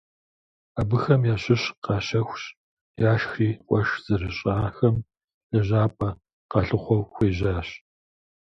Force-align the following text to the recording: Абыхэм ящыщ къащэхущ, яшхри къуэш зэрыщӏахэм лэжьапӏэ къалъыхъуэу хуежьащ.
Абыхэм 0.79 1.21
ящыщ 1.33 1.63
къащэхущ, 1.83 2.43
яшхри 3.11 3.49
къуэш 3.67 3.89
зэрыщӏахэм 4.03 4.95
лэжьапӏэ 5.51 6.09
къалъыхъуэу 6.51 7.07
хуежьащ. 7.11 7.69